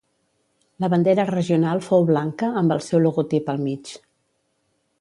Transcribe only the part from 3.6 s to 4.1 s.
mig.